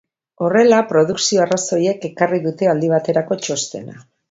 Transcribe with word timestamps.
Horrela, 0.45 0.79
produkzio 0.91 1.43
arrazoiek 1.43 2.09
ekarri 2.11 2.41
dute 2.47 2.73
aldi 2.73 2.91
baterako 2.97 3.41
txostena. 3.45 4.03